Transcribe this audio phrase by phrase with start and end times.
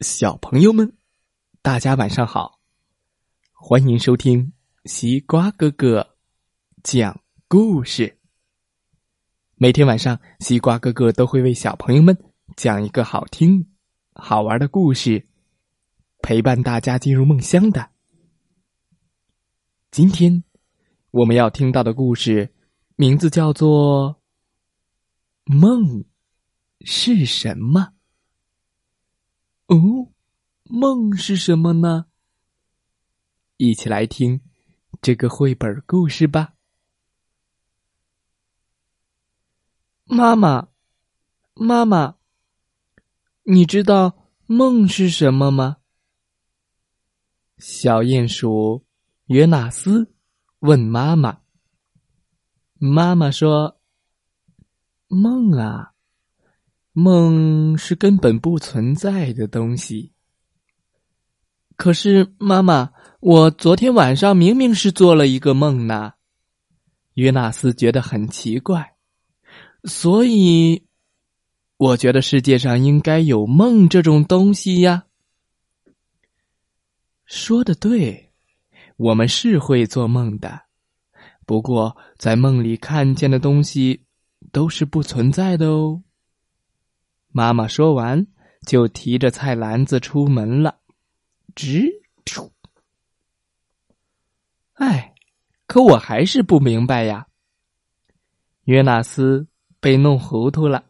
[0.00, 0.96] 小朋友们，
[1.60, 2.60] 大家晚上好！
[3.52, 4.52] 欢迎收听
[4.84, 6.14] 西瓜哥哥
[6.84, 8.16] 讲故事。
[9.56, 12.16] 每天晚上，西瓜哥哥都会为小朋友们
[12.54, 13.72] 讲一个好听、
[14.12, 15.26] 好玩的故事，
[16.22, 17.90] 陪伴大家进入梦乡的。
[19.90, 20.44] 今天
[21.10, 22.54] 我们要听到的故事
[22.94, 24.20] 名字叫做
[25.52, 26.04] 《梦
[26.82, 27.80] 是什么》。
[29.68, 30.08] 哦，
[30.64, 32.06] 梦是什么呢？
[33.58, 34.40] 一起来听
[35.02, 36.54] 这个绘本故事吧。
[40.04, 40.68] 妈妈，
[41.52, 42.16] 妈妈，
[43.42, 45.76] 你知道梦是什么吗？
[47.58, 48.86] 小鼹鼠
[49.26, 50.14] 约纳斯
[50.60, 51.42] 问妈妈。
[52.78, 53.78] 妈妈说
[55.08, 55.92] ：“梦啊。”
[56.98, 60.12] 梦是根本不存在的东西。
[61.76, 62.90] 可是，妈妈，
[63.20, 66.14] 我昨天晚上明明是做了一个梦呢。
[67.14, 68.96] 约纳斯觉得很奇怪，
[69.84, 70.88] 所以，
[71.76, 75.04] 我觉得世界上应该有梦这种东西呀。
[77.26, 78.32] 说的对，
[78.96, 80.62] 我们是会做梦的，
[81.46, 84.02] 不过在梦里看见的东西
[84.50, 86.02] 都是不存在的哦。
[87.30, 88.26] 妈妈说完，
[88.66, 90.78] 就提着菜篮子出门了。
[91.54, 91.84] 直，
[94.74, 95.14] 哎，
[95.66, 97.26] 可我还是不明白呀。
[98.64, 99.46] 约纳斯
[99.80, 100.84] 被弄糊涂了，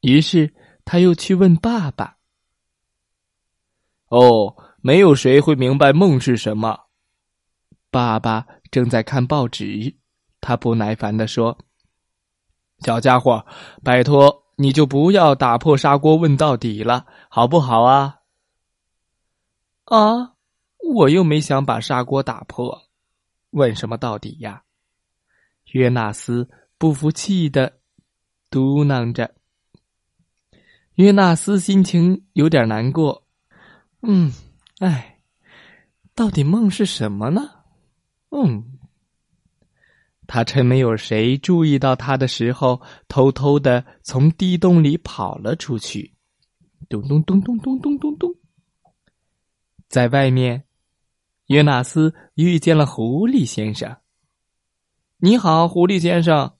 [0.00, 0.52] 于是
[0.84, 2.16] 他又去问爸爸。
[4.08, 6.78] 哦，没有谁会明白梦是什么。
[7.90, 9.94] 爸爸正在看报纸，
[10.40, 11.56] 他不耐烦的说
[12.84, 13.46] ：“小家伙，
[13.84, 18.20] 拜托。”你就不要打破砂锅问到底了，好不好啊？
[19.86, 20.34] 啊，
[20.94, 22.80] 我又没想把砂锅打破，
[23.50, 24.62] 问什么到底呀？
[25.72, 27.80] 约纳斯不服气的
[28.50, 29.34] 嘟囔着。
[30.94, 33.24] 约纳斯心情有点难过。
[34.02, 34.30] 嗯，
[34.78, 35.18] 哎，
[36.14, 37.50] 到底梦是什么呢？
[38.30, 38.78] 嗯。
[40.34, 46.14] 他趁没有谁注意到他的时候，偷偷的从地洞里跑了出去。
[46.88, 48.34] 咚咚咚咚咚咚咚咚，
[49.88, 50.64] 在外面，
[51.48, 53.98] 约纳斯遇见了狐狸先生。
[55.18, 56.54] 你好，狐狸先生，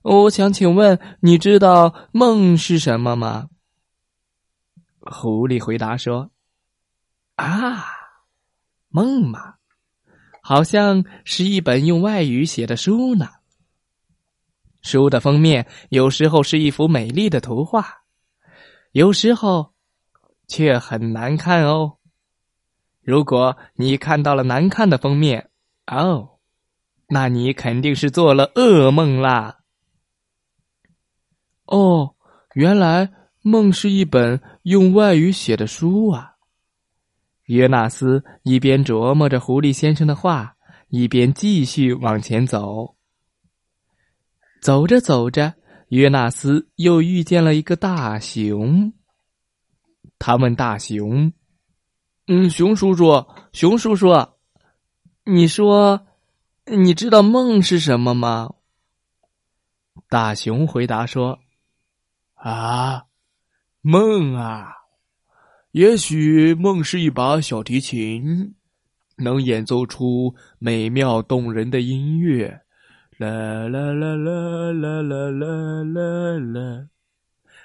[0.00, 3.50] 我想请问，你知道梦是什么吗？
[5.00, 6.30] 狐狸回答说
[7.36, 7.84] ：“啊，
[8.88, 9.56] 梦嘛。”
[10.46, 13.30] 好像是一本用外语写的书呢。
[14.82, 18.02] 书的封面有时候是一幅美丽的图画，
[18.92, 19.72] 有时候
[20.46, 21.96] 却很难看哦。
[23.00, 25.48] 如果你看到了难看的封面，
[25.86, 26.38] 哦，
[27.08, 29.60] 那你肯定是做了噩梦啦。
[31.64, 32.16] 哦，
[32.52, 36.33] 原来梦是一本用外语写的书啊。
[37.46, 40.56] 约纳斯一边琢磨着狐狸先生的话，
[40.88, 42.96] 一边继续往前走。
[44.62, 45.54] 走着走着，
[45.88, 48.92] 约纳斯又遇见了一个大熊。
[50.18, 51.32] 他问大熊
[52.28, 54.08] ：“嗯，熊叔叔，熊叔叔，
[55.24, 56.06] 你说，
[56.64, 58.54] 你知道梦是什么吗？”
[60.08, 61.40] 大熊回答说
[62.34, 63.04] ：“啊，
[63.82, 64.72] 梦啊。”
[65.74, 68.54] 也许梦是一把小提琴，
[69.16, 72.60] 能演奏出美妙动人的音乐。
[73.18, 76.88] 啦啦啦啦啦啦啦啦啦！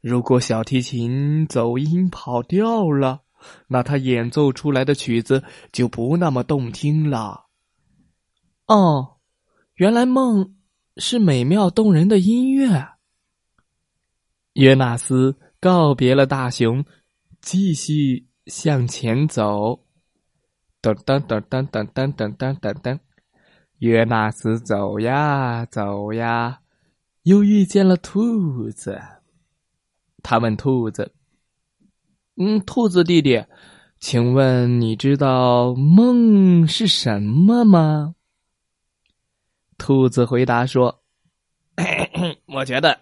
[0.00, 3.20] 如果小提琴走音跑调了，
[3.68, 7.46] 那它演奏出来的曲子就不那么动听了。
[8.66, 9.18] 哦，
[9.76, 10.56] 原来梦
[10.96, 12.84] 是美妙动人的音乐。
[14.54, 16.84] 约纳斯告别了大熊。
[17.42, 19.80] 继续向前走，
[20.80, 22.98] 噔噔噔噔噔噔噔噔噔噔。
[23.78, 26.60] 约纳斯走呀走呀，
[27.24, 28.96] 又遇见了兔子。
[30.22, 31.12] 他问兔子
[32.38, 33.44] ：“嗯，兔子弟弟，
[33.98, 38.14] 请问你知道梦是什么吗？”
[39.78, 41.02] 兔子回答说
[42.46, 43.00] ：“我觉得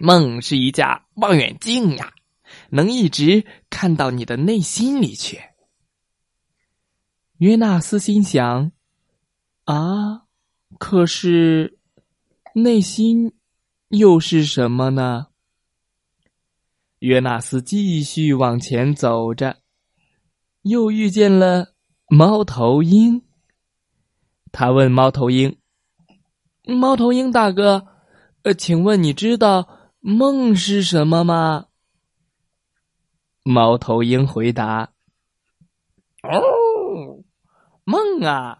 [0.00, 2.12] 梦是一架望远镜呀。”
[2.70, 5.40] 能一直看到你的内心里去。
[7.38, 8.72] 约纳斯心想
[9.64, 10.22] ：“啊，
[10.78, 11.78] 可是
[12.54, 13.34] 内心
[13.88, 15.26] 又是什么呢？”
[17.00, 19.58] 约纳斯继续往前走着，
[20.62, 21.74] 又遇见了
[22.08, 23.22] 猫头鹰。
[24.50, 25.58] 他问猫头鹰
[26.64, 27.86] ：“猫头鹰大哥，
[28.42, 31.65] 呃，请问你知道梦是什么吗？”
[33.46, 34.90] 猫头鹰回答
[36.22, 37.22] ：“哦，
[37.84, 38.58] 梦啊，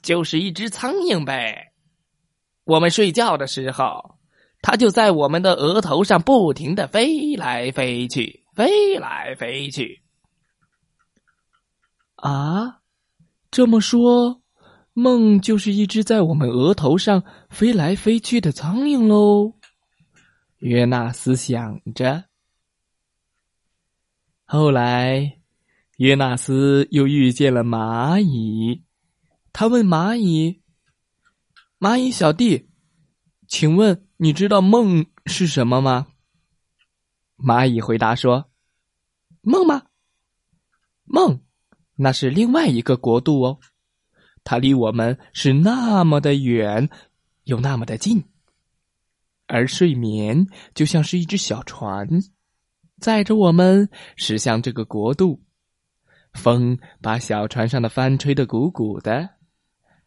[0.00, 1.72] 就是一只苍蝇呗。
[2.62, 4.14] 我们睡觉的时候。”
[4.60, 10.02] 它就在我们的额头上不停的飞来飞去，飞来飞去。
[12.16, 12.80] 啊，
[13.52, 14.42] 这么说，
[14.94, 19.54] 梦就是一只在我们额头上飞来飞去的苍蝇喽？
[20.58, 22.24] 约纳斯想着。
[24.50, 25.40] 后来，
[25.98, 28.82] 约纳斯又遇见了蚂蚁，
[29.52, 30.62] 他问蚂蚁
[31.78, 32.70] ：“蚂蚁小弟，
[33.46, 36.06] 请问？”你知道梦是什么吗？
[37.36, 38.50] 蚂蚁回答说
[39.42, 39.82] ：“梦吗？
[41.04, 41.42] 梦，
[41.96, 43.60] 那是另外一个国度哦，
[44.44, 46.88] 它离我们是那么的远，
[47.44, 48.24] 又那么的近。
[49.46, 52.08] 而睡眠就像是一只小船，
[53.00, 55.40] 载着我们驶向这个国度。
[56.34, 59.28] 风把小船上的帆吹得鼓鼓的，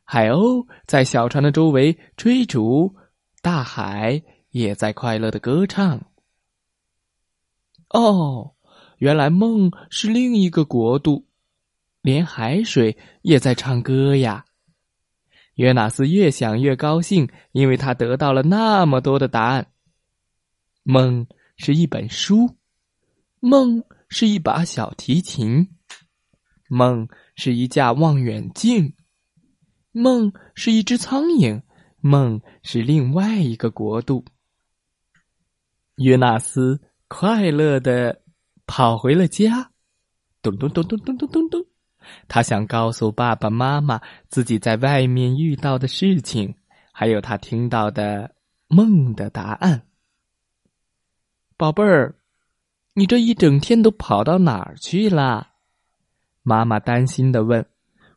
[0.03, 2.95] 海鸥在小船的周围追逐。”
[3.43, 4.21] 大海
[4.51, 6.05] 也在快乐的歌唱。
[7.89, 8.53] 哦，
[8.97, 11.25] 原来梦是另一个国度，
[12.03, 14.45] 连海水也在唱歌呀！
[15.55, 19.71] 约纳斯越想越高兴，因为他得到了那么多的答案。
[20.83, 21.25] 梦
[21.57, 22.57] 是一本书，
[23.41, 25.67] 梦是一把小提琴，
[26.69, 28.93] 梦是一架望远镜，
[29.91, 31.63] 梦是一只苍蝇。
[31.99, 34.23] 梦是另外一个国度。
[35.95, 38.21] 约纳斯快乐的
[38.67, 39.71] 跑回了家，
[40.43, 41.65] 咚咚咚咚咚咚咚咚。
[42.27, 43.99] 他想告诉爸爸妈妈
[44.29, 46.55] 自己在外面遇到的事情，
[46.93, 48.35] 还有他听到的
[48.67, 49.87] 梦的答案。
[51.57, 52.15] 宝贝儿，
[52.93, 55.49] 你这一整天都跑到哪儿去了？
[56.43, 57.65] 妈妈担心的问：“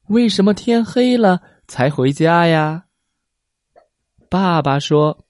[0.08, 2.86] 为什么天黑了才回家呀？”
[4.28, 5.26] 爸爸说：“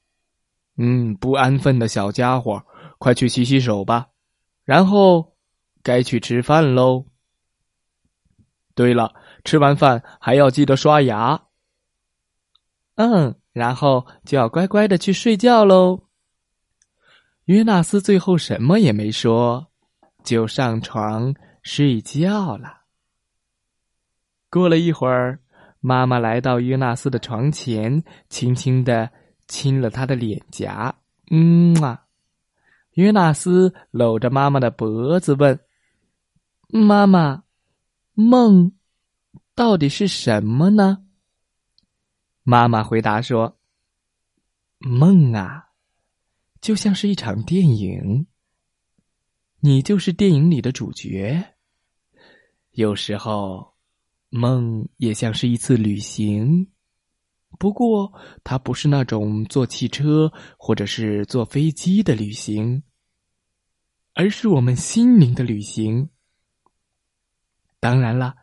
[0.79, 2.65] 嗯，不安分的小家伙，
[2.99, 4.09] 快去洗洗手吧，
[4.65, 5.35] 然后
[5.83, 7.05] 该去吃饭喽。
[8.75, 9.15] 对了，
[9.45, 11.43] 吃完饭还要记得刷牙。
[12.95, 16.05] 嗯，然后就要乖乖的去睡觉喽。”
[17.45, 19.71] 约纳斯最后什么也没说，
[20.23, 22.83] 就上床睡觉了。
[24.51, 25.41] 过了一会儿。
[25.87, 29.11] 妈妈来到约纳斯的床前，轻轻的
[29.47, 30.95] 亲了他的脸颊。
[31.31, 32.07] 嗯啊，
[32.93, 35.61] 约纳斯搂着妈妈的脖子问
[36.73, 37.43] ：“妈妈，
[38.15, 38.73] 梦
[39.55, 41.05] 到底是什么呢？”
[42.45, 43.59] 妈妈回答说
[44.81, 45.67] ：“梦啊，
[46.65, 48.27] 就像是一场电影，
[49.61, 51.45] 你就是电影里的主角。
[52.71, 53.75] 有时候。”
[54.37, 56.67] 梦也像是一次旅行，
[57.57, 58.13] 不过
[58.43, 62.83] 它不是那种坐汽车或者是坐飞机的旅行，
[64.15, 66.11] 而是我们心灵的旅行。
[67.79, 68.35] 当然了，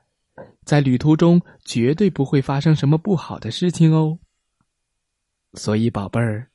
[0.64, 4.18] 在旅途中绝对不会发生什么不好的事情哦。
[5.56, 6.50] 所以，宝贝儿，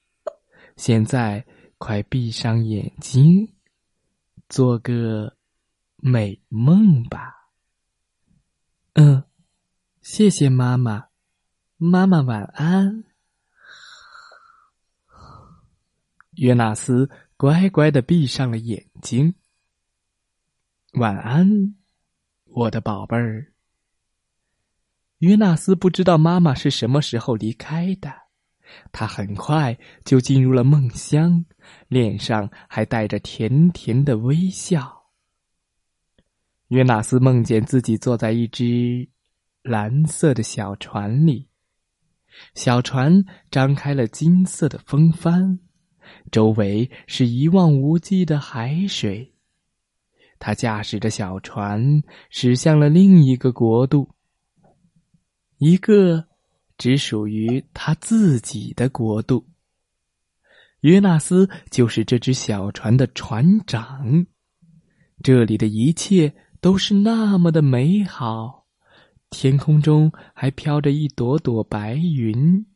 [0.78, 1.44] 现在
[1.78, 3.54] 快闭上眼睛，
[4.48, 5.36] 做个
[5.96, 7.50] 美梦吧。
[8.94, 9.22] 嗯，
[10.00, 11.08] 谢谢妈妈，
[11.76, 13.04] 妈妈晚安。
[16.36, 19.34] 约纳斯乖乖的闭上了眼睛。
[20.94, 21.74] 晚安，
[22.44, 23.52] 我的宝贝儿。
[25.18, 28.25] 约纳斯不知道妈妈是什么时候离开的，
[28.92, 31.44] 他很快就进入了梦乡，
[31.88, 35.04] 脸上还带着甜甜的微笑。
[36.68, 39.08] 约纳斯梦见自己坐在一只
[39.62, 41.48] 蓝色的小船里，
[42.54, 45.60] 小船张开了金色的风帆，
[46.32, 49.32] 周围是一望无际的海水。
[50.38, 54.10] 他驾驶着小船驶向了另一个国度，
[55.58, 56.26] 一个
[56.78, 59.46] 只属于他自己的国度。
[60.80, 64.26] 约纳斯就是这只小船的船长，
[65.22, 66.34] 这里的一切。
[66.58, 68.66] 都是那么的美好，
[69.30, 72.66] 天空中还飘着一朵朵白云，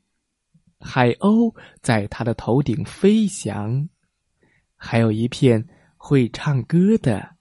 [0.79, 3.89] 海鸥在他的头顶飞翔，
[4.77, 5.67] 还有一片
[5.97, 7.35] 会唱歌的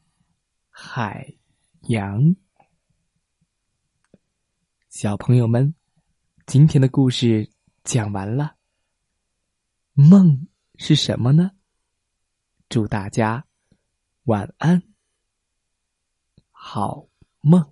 [0.70, 1.36] 海
[1.90, 2.36] 洋。
[4.90, 5.76] 小朋友们，
[6.50, 7.48] 今天的故事
[7.84, 8.56] 讲完了。
[9.94, 11.52] 梦是什么呢？
[12.68, 13.46] 祝大家
[14.24, 14.82] 晚安，
[16.50, 17.08] 好
[17.42, 17.72] 梦。